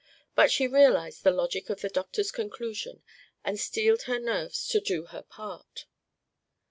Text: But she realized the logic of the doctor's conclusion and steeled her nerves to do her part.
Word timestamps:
But 0.33 0.49
she 0.49 0.65
realized 0.67 1.23
the 1.23 1.29
logic 1.29 1.69
of 1.69 1.81
the 1.81 1.87
doctor's 1.87 2.31
conclusion 2.31 3.03
and 3.43 3.59
steeled 3.59 4.01
her 4.09 4.17
nerves 4.17 4.67
to 4.69 4.79
do 4.81 5.05
her 5.05 5.21
part. 5.21 5.85